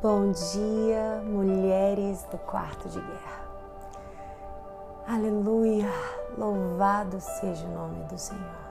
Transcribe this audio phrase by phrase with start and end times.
[0.00, 3.48] Bom dia, mulheres do quarto de guerra.
[5.08, 5.88] Aleluia!
[6.38, 8.68] Louvado seja o nome do Senhor.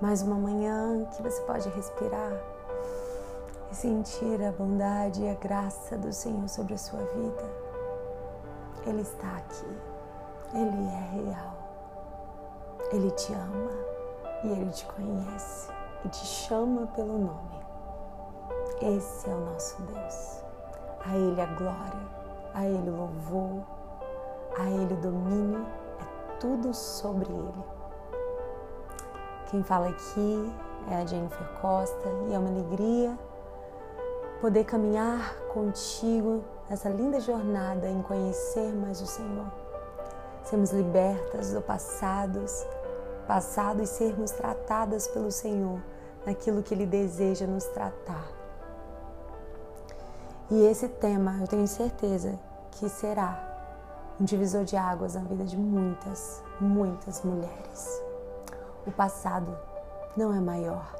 [0.00, 2.32] Mais uma manhã que você pode respirar
[3.72, 7.50] e sentir a bondade e a graça do Senhor sobre a sua vida.
[8.86, 9.66] Ele está aqui.
[10.54, 11.56] Ele é real.
[12.92, 13.72] Ele te ama
[14.44, 15.72] e ele te conhece
[16.04, 17.65] e te chama pelo nome.
[18.80, 20.42] Esse é o nosso Deus.
[21.04, 22.08] A Ele a glória,
[22.52, 23.62] a Ele o louvor,
[24.58, 25.66] a Ele o domínio,
[25.98, 27.64] é tudo sobre Ele.
[29.50, 30.52] Quem fala aqui
[30.90, 33.18] é a Jennifer Costa e é uma alegria
[34.42, 39.50] poder caminhar contigo nessa linda jornada em conhecer mais o Senhor.
[40.44, 42.44] Sermos libertas do passado,
[43.26, 45.80] passado e sermos tratadas pelo Senhor
[46.26, 48.35] naquilo que Ele deseja nos tratar.
[50.48, 52.38] E esse tema, eu tenho certeza
[52.70, 53.36] que será
[54.20, 58.00] um divisor de águas na vida de muitas, muitas mulheres.
[58.86, 59.58] O passado
[60.16, 60.94] não é maior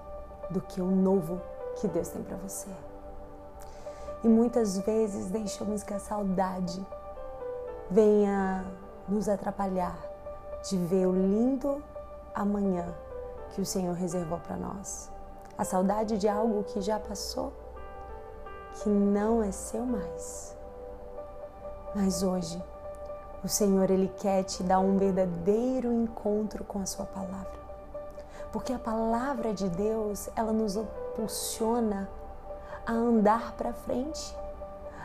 [0.51, 1.41] do que o novo
[1.77, 2.69] que Deus tem para você.
[4.25, 6.85] E muitas vezes deixamos que a saudade
[7.89, 8.65] venha
[9.09, 9.97] nos atrapalhar
[10.69, 11.81] de ver o lindo
[12.35, 12.93] amanhã
[13.55, 15.09] que o Senhor reservou para nós.
[15.57, 17.53] A saudade de algo que já passou
[18.83, 20.55] que não é seu mais.
[21.95, 22.63] Mas hoje,
[23.43, 27.57] o Senhor ele quer te dar um verdadeiro encontro com a sua palavra.
[28.53, 32.09] Porque a palavra de Deus, ela nos impulsiona
[32.87, 34.37] a andar para frente,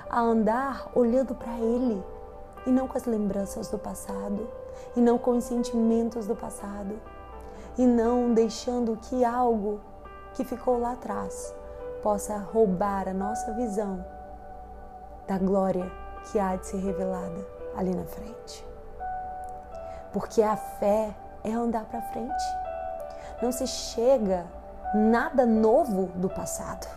[0.10, 2.04] a andar olhando para ele
[2.66, 4.48] e não com as lembranças do passado,
[4.96, 7.00] e não com os sentimentos do passado,
[7.78, 9.80] e não deixando que algo
[10.34, 11.54] que ficou lá atrás
[12.02, 14.06] possa roubar a nossa visão
[15.28, 15.90] da glória
[16.32, 18.66] que há de ser revelada ali na frente.
[20.12, 22.44] Porque a fé é andar para frente.
[23.42, 24.46] Não se chega
[24.94, 26.88] nada novo do passado,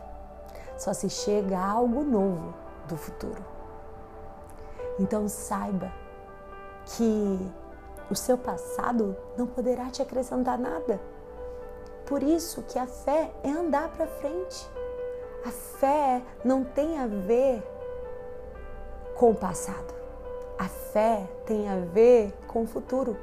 [0.76, 2.54] só se chega algo novo
[2.88, 3.44] do futuro.
[4.98, 5.93] Então saiba
[6.87, 7.53] que
[8.10, 11.00] o seu passado não poderá te acrescentar nada.
[12.06, 14.69] Por isso que a fé é andar para frente.
[15.44, 17.62] A fé não tem a ver
[19.16, 19.94] com o passado.
[20.59, 23.16] A fé tem a ver com o futuro.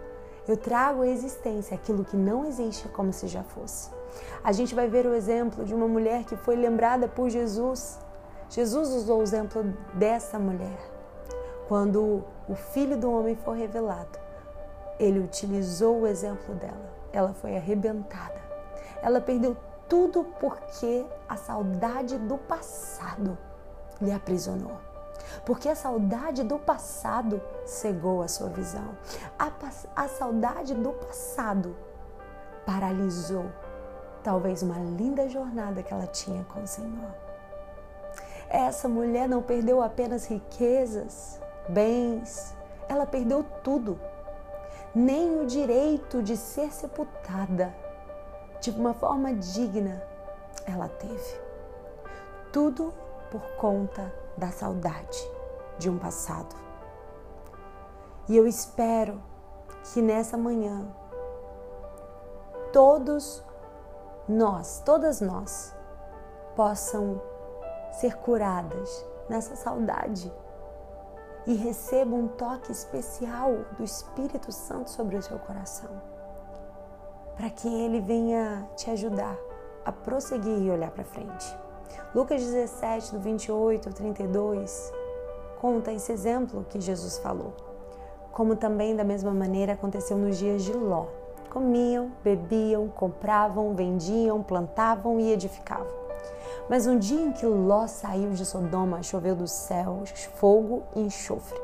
[0.48, 3.90] Eu trago à existência aquilo que não existe como se já fosse.
[4.44, 8.00] A gente vai ver o exemplo de uma mulher que foi lembrada por Jesus.
[8.50, 10.78] Jesus usou o exemplo dessa mulher.
[11.68, 14.20] Quando o filho do homem foi revelado,
[15.00, 16.92] ele utilizou o exemplo dela.
[17.14, 18.42] Ela foi arrebentada.
[19.02, 19.56] Ela perdeu
[19.92, 23.38] tudo porque a saudade do passado
[24.02, 24.80] lhe aprisionou.
[25.46, 28.98] Porque a saudade do passado cegou a sua visão.
[29.38, 29.52] A,
[29.94, 31.76] a saudade do passado
[32.66, 33.52] paralisou
[34.24, 37.14] talvez uma linda jornada que ela tinha com o Senhor.
[38.48, 41.38] Essa mulher não perdeu apenas riquezas,
[41.68, 42.56] bens,
[42.88, 44.00] ela perdeu tudo,
[44.96, 47.81] nem o direito de ser sepultada
[48.62, 50.02] de uma forma digna,
[50.68, 51.42] ela teve.
[52.54, 52.94] Tudo
[53.32, 55.30] por conta da saudade
[55.80, 56.56] de um passado.
[58.30, 59.22] E eu espero
[59.84, 60.88] que nessa manhã
[62.72, 63.44] todos
[64.30, 65.76] nós, todas nós,
[66.56, 67.20] possam
[67.94, 70.32] ser curadas nessa saudade
[71.48, 76.11] e recebam um toque especial do Espírito Santo sobre o seu coração
[77.42, 79.36] para que ele venha te ajudar
[79.84, 81.58] a prosseguir e olhar para frente.
[82.14, 84.94] Lucas 17, do 28 ao 32,
[85.60, 87.52] conta esse exemplo que Jesus falou.
[88.32, 91.08] Como também da mesma maneira aconteceu nos dias de Ló.
[91.50, 95.88] Comiam, bebiam, compravam, vendiam, plantavam e edificavam.
[96.70, 101.60] Mas um dia em que Ló saiu de Sodoma, choveu dos céus fogo e enxofre,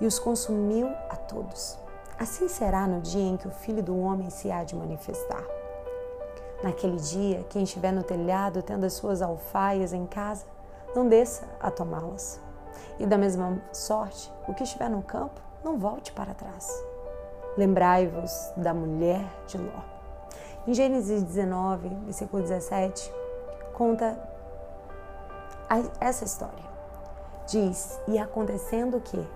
[0.00, 1.79] e os consumiu a todos.
[2.20, 5.42] Assim será no dia em que o Filho do Homem se há de manifestar.
[6.62, 10.44] Naquele dia, quem estiver no telhado tendo as suas alfaias em casa,
[10.94, 12.38] não desça a tomá-las.
[12.98, 16.68] E da mesma sorte, o que estiver no campo, não volte para trás.
[17.56, 19.80] Lembrai-vos da mulher de Ló.
[20.66, 23.10] Em Gênesis 19, versículo 17,
[23.72, 24.18] conta
[25.98, 26.68] essa história.
[27.46, 29.26] Diz: E acontecendo que,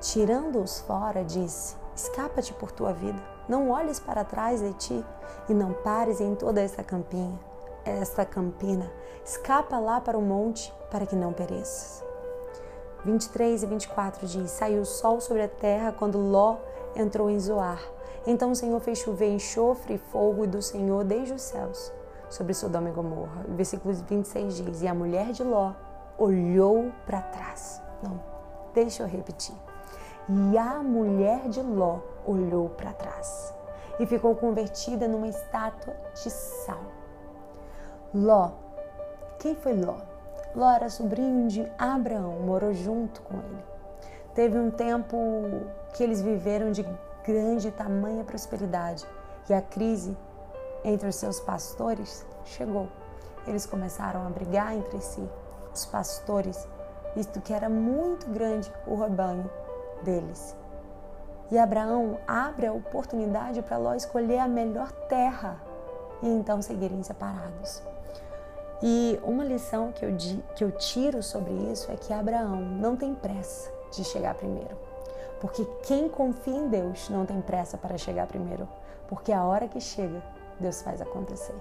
[0.00, 3.20] tirando-os fora, disse: Escapa-te por tua vida.
[3.48, 5.04] Não olhes para trás de ti
[5.48, 7.38] e não pares em toda essa campinha.
[7.84, 8.88] esta campina,
[9.24, 12.04] escapa lá para o monte para que não pereças.
[13.04, 16.58] 23 e 24 diz: Saiu o sol sobre a terra quando Ló
[16.94, 17.82] entrou em Zoar.
[18.24, 21.92] Então o Senhor fez chover enxofre e fogo do Senhor desde os céus
[22.30, 23.44] sobre Sodoma e Gomorra.
[23.48, 25.72] Versículo 26 diz: E a mulher de Ló
[26.16, 27.82] olhou para trás.
[28.02, 28.20] Não,
[28.72, 29.56] deixa eu repetir.
[30.28, 33.52] E a mulher de Ló olhou para trás
[33.98, 36.82] e ficou convertida numa estátua de sal.
[38.14, 38.52] Ló,
[39.38, 39.96] quem foi Ló?
[40.54, 43.64] Ló era sobrinho de Abraão, morou junto com ele.
[44.34, 45.16] Teve um tempo
[45.92, 46.86] que eles viveram de
[47.24, 49.04] grande e tamanha prosperidade
[49.48, 50.16] e a crise
[50.84, 52.88] entre os seus pastores chegou.
[53.46, 55.22] Eles começaram a brigar entre si,
[55.74, 56.68] os pastores,
[57.14, 59.50] visto que era muito grande o rebanho
[60.02, 60.56] deles.
[61.50, 65.60] E Abraão abre a oportunidade para Ló escolher a melhor terra
[66.22, 67.82] e então seguirem separados.
[68.82, 70.16] E uma lição que eu,
[70.56, 74.76] que eu tiro sobre isso é que Abraão não tem pressa de chegar primeiro.
[75.40, 78.68] Porque quem confia em Deus não tem pressa para chegar primeiro.
[79.06, 80.22] Porque a hora que chega,
[80.58, 81.54] Deus faz acontecer.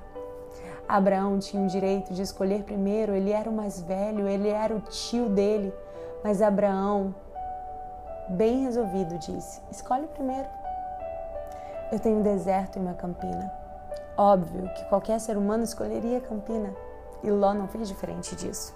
[0.87, 4.81] Abraão tinha o direito de escolher primeiro, ele era o mais velho, ele era o
[4.81, 5.73] tio dele.
[6.23, 7.13] Mas Abraão,
[8.31, 10.47] bem resolvido, disse: Escolhe primeiro.
[11.91, 13.51] Eu tenho um deserto em minha campina.
[14.17, 16.73] Óbvio que qualquer ser humano escolheria campina.
[17.23, 18.73] E Ló não fez diferente disso.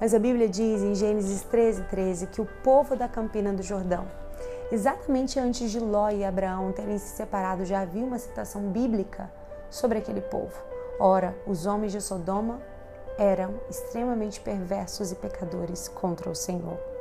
[0.00, 4.06] Mas a Bíblia diz em Gênesis 13, 13 que o povo da Campina do Jordão,
[4.70, 9.30] exatamente antes de Ló e Abraão terem se separado, já havia uma citação bíblica
[9.70, 10.54] sobre aquele povo.
[10.98, 12.60] Ora, os homens de Sodoma
[13.18, 16.93] eram extremamente perversos e pecadores contra o Senhor.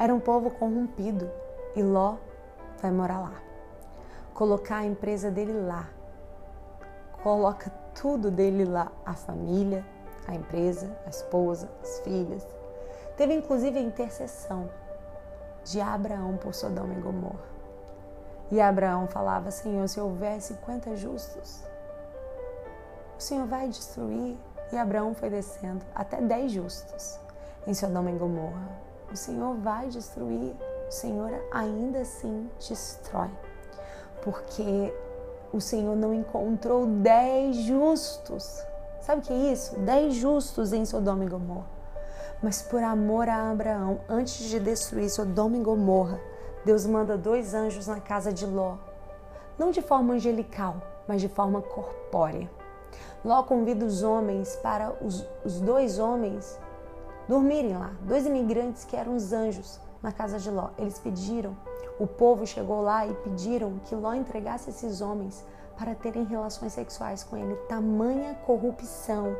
[0.00, 1.30] Era um povo corrompido
[1.76, 2.16] e Ló
[2.80, 3.34] vai morar lá.
[4.32, 5.90] Colocar a empresa dele lá.
[7.22, 9.84] Coloca tudo dele lá, a família,
[10.26, 12.46] a empresa, a esposa, as filhas.
[13.18, 14.70] Teve inclusive a intercessão
[15.64, 17.50] de Abraão por Sodoma e Gomorra.
[18.50, 21.62] E Abraão falava: Senhor, se houver 50 justos,
[23.18, 24.38] o Senhor vai destruir.
[24.72, 27.20] E Abraão foi descendo até 10 justos
[27.66, 28.89] em Sodoma e Gomorra.
[29.12, 30.54] O Senhor vai destruir,
[30.88, 33.30] o Senhor ainda assim destrói.
[34.22, 34.94] Porque
[35.52, 38.62] o Senhor não encontrou dez justos.
[39.00, 39.76] Sabe o que é isso?
[39.80, 41.66] Dez justos em Sodoma e Gomorra.
[42.42, 46.20] Mas por amor a Abraão, antes de destruir Sodoma e Gomorra,
[46.64, 48.76] Deus manda dois anjos na casa de Ló.
[49.58, 50.76] Não de forma angelical,
[51.08, 52.48] mas de forma corpórea.
[53.24, 56.58] Ló convida os homens para os, os dois homens
[57.30, 57.92] dormirem lá.
[58.02, 60.70] Dois imigrantes que eram os anjos na casa de Ló.
[60.76, 61.56] Eles pediram
[62.00, 65.44] o povo chegou lá e pediram que Ló entregasse esses homens
[65.76, 67.54] para terem relações sexuais com ele.
[67.68, 69.36] Tamanha corrupção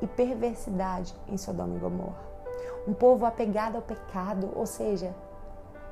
[0.00, 2.22] e perversidade em Sodoma e Gomorra.
[2.86, 5.14] Um povo apegado ao pecado, ou seja,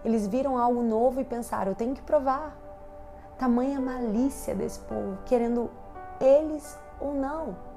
[0.05, 2.57] eles viram algo novo e pensaram: eu tenho que provar.
[3.39, 5.71] Tamanha malícia desse povo, querendo
[6.21, 7.72] eles ou não.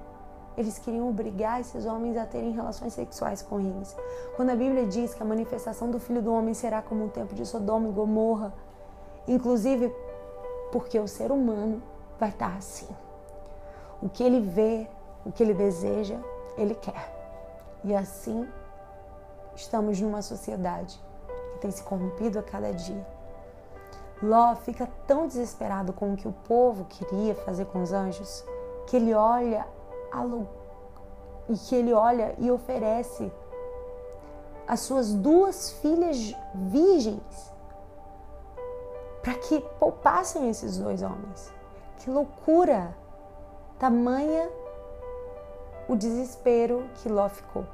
[0.58, 3.96] Eles queriam obrigar esses homens a terem relações sexuais com eles.
[4.36, 7.36] Quando a Bíblia diz que a manifestação do Filho do Homem será como o tempo
[7.36, 8.54] de Sodoma e Gomorra,
[9.28, 9.94] inclusive
[10.72, 11.82] porque o ser humano
[12.20, 12.88] vai estar assim.
[14.02, 14.88] O que ele vê,
[15.26, 16.18] o que ele deseja,
[16.58, 17.14] ele quer.
[17.84, 18.48] E assim
[19.56, 21.00] estamos numa sociedade
[21.54, 23.06] que tem se corrompido a cada dia.
[24.22, 28.46] Ló fica tão desesperado com o que o povo queria fazer com os anjos
[28.88, 29.66] que ele olha
[31.50, 33.32] e que ele olha e oferece
[34.68, 37.54] as suas duas filhas virgens
[39.22, 41.52] para que poupassem esses dois homens.
[41.98, 42.96] Que loucura!
[43.80, 44.50] Tamanha
[45.88, 47.66] o desespero que Ló ficou.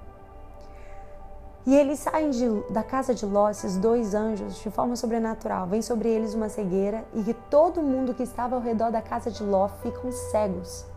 [1.66, 5.68] E eles saem de, da casa de Ló, esses dois anjos, de forma sobrenatural.
[5.68, 9.30] Vem sobre eles uma cegueira e que todo mundo que estava ao redor da casa
[9.30, 10.91] de Ló ficam cegos.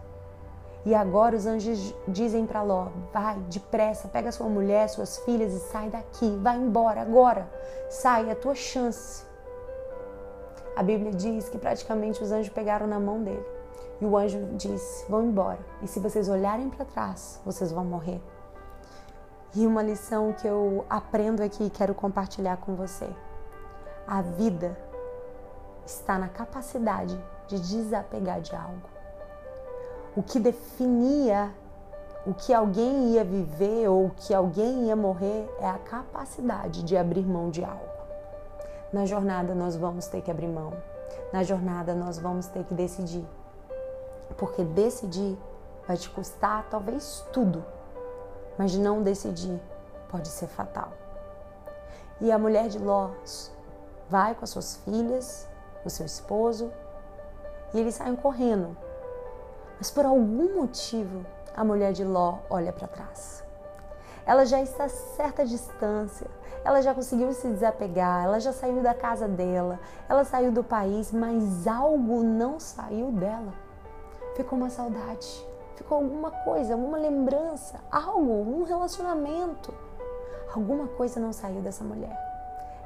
[0.87, 5.61] E agora os anjos dizem para Ló: vai, depressa, pega sua mulher, suas filhas e
[5.61, 7.49] sai daqui, vai embora agora,
[7.89, 9.25] sai, é a tua chance.
[10.77, 13.45] A Bíblia diz que praticamente os anjos pegaram na mão dele.
[14.01, 18.21] E o anjo disse: vão embora, e se vocês olharem para trás, vocês vão morrer.
[19.55, 23.09] E uma lição que eu aprendo aqui e quero compartilhar com você:
[24.07, 24.77] a vida
[25.87, 28.94] está na capacidade de desapegar de algo
[30.17, 31.53] o que definia
[32.27, 36.97] o que alguém ia viver ou o que alguém ia morrer é a capacidade de
[36.97, 37.85] abrir mão de algo.
[38.93, 40.73] Na jornada nós vamos ter que abrir mão.
[41.33, 43.27] Na jornada nós vamos ter que decidir.
[44.39, 45.37] Porque decidir
[45.87, 47.63] vai te custar talvez tudo,
[48.57, 49.61] mas não decidir
[50.09, 50.93] pode ser fatal.
[52.21, 53.11] E a mulher de Ló
[54.09, 55.47] vai com as suas filhas,
[55.85, 56.73] o seu esposo,
[57.75, 58.77] e eles saem correndo.
[59.79, 61.25] Mas por algum motivo,
[61.57, 63.45] a mulher de Ló olha para trás.
[64.27, 66.27] Ela já está a certa distância,
[66.65, 69.79] ela já conseguiu se desapegar, ela já saiu da casa dela,
[70.09, 73.53] ela saiu do país, mas algo não saiu dela.
[74.35, 79.75] Ficou uma saudade, ficou alguma coisa, alguma lembrança, algo, um relacionamento.
[80.55, 82.17] Alguma coisa não saiu dessa mulher.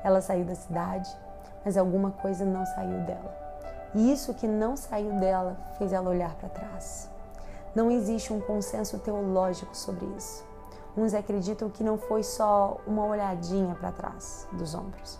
[0.02, 1.08] Ela saiu da cidade,
[1.64, 3.47] mas alguma coisa não saiu dela.
[3.94, 7.08] E isso que não saiu dela fez ela olhar para trás.
[7.74, 10.44] Não existe um consenso teológico sobre isso.
[10.96, 15.18] Uns acreditam que não foi só uma olhadinha para trás dos ombros.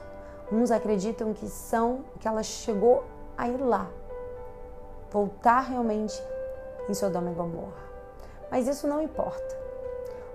[0.51, 3.05] Uns acreditam que são que ela chegou
[3.37, 3.87] a ir lá,
[5.11, 6.21] voltar realmente
[6.89, 7.89] em Sodoma e Gomorra.
[8.51, 9.57] Mas isso não importa.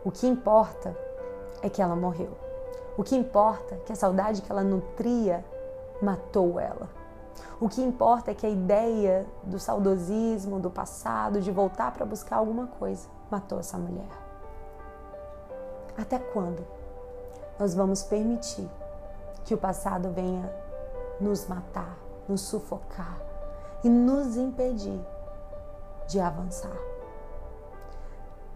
[0.06, 0.96] O que importa
[1.62, 2.32] é que ela morreu.
[2.98, 5.44] O que importa é que a saudade que ela nutria
[6.02, 6.88] matou ela.
[7.60, 12.38] O que importa é que a ideia do saudosismo, do passado, de voltar para buscar
[12.38, 14.10] alguma coisa, matou essa mulher.
[15.98, 16.66] Até quando
[17.60, 18.70] nós vamos permitir
[19.46, 20.52] que o passado venha
[21.20, 21.98] nos matar,
[22.28, 23.18] nos sufocar
[23.84, 25.00] e nos impedir
[26.08, 26.78] de avançar?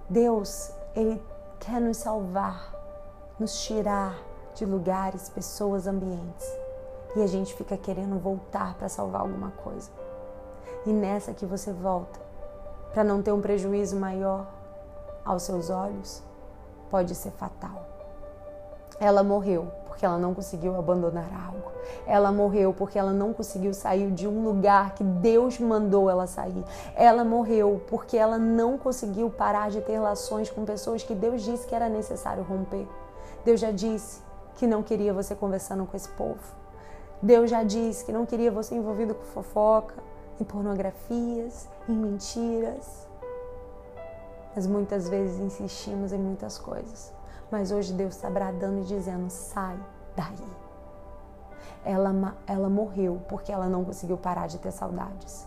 [0.10, 1.24] Deus, Ele
[1.60, 2.74] quer nos salvar,
[3.40, 4.18] nos tirar
[4.56, 6.67] de lugares, pessoas, ambientes.
[7.18, 9.90] E a gente fica querendo voltar para salvar alguma coisa.
[10.86, 12.20] E nessa que você volta,
[12.94, 14.46] para não ter um prejuízo maior
[15.26, 16.22] aos seus olhos,
[16.92, 17.84] pode ser fatal.
[19.00, 21.72] Ela morreu porque ela não conseguiu abandonar algo.
[22.06, 26.64] Ela morreu porque ela não conseguiu sair de um lugar que Deus mandou ela sair.
[26.96, 31.66] Ela morreu porque ela não conseguiu parar de ter relações com pessoas que Deus disse
[31.66, 32.88] que era necessário romper.
[33.44, 34.22] Deus já disse
[34.54, 36.67] que não queria você conversando com esse povo.
[37.22, 39.96] Deus já disse que não queria você envolvido com fofoca,
[40.40, 43.08] em pornografias, em mentiras
[44.58, 47.14] mas muitas vezes insistimos em muitas coisas.
[47.52, 49.78] Mas hoje Deus está bradando e dizendo: sai
[50.16, 50.48] daí.
[51.86, 55.46] Ela, ela morreu porque ela não conseguiu parar de ter saudades.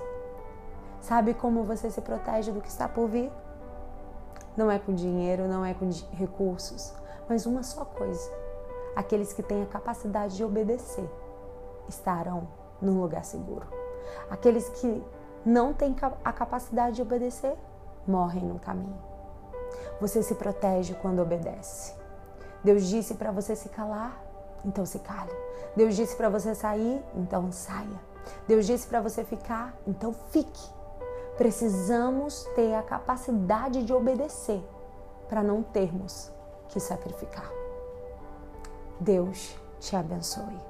[1.01, 3.33] Sabe como você se protege do que está por vir?
[4.57, 6.95] Não é com dinheiro, não é com recursos,
[7.29, 8.31] mas uma só coisa:
[8.95, 11.11] aqueles que têm a capacidade de obedecer
[11.91, 12.49] estarão
[12.81, 13.67] num lugar seguro.
[14.31, 15.05] Aqueles que
[15.45, 15.95] não têm
[16.25, 17.57] a capacidade de obedecer
[18.07, 18.99] morrem no caminho.
[20.01, 21.95] Você se protege quando obedece.
[22.65, 24.19] Deus disse para você se calar,
[24.65, 25.33] então se cale.
[25.77, 28.01] Deus disse para você sair, então saia.
[28.47, 30.71] Deus disse para você ficar, então fique.
[31.37, 34.63] Precisamos ter a capacidade de obedecer
[35.29, 36.31] para não termos
[36.69, 37.51] que sacrificar.
[39.01, 40.70] Deus te abençoe.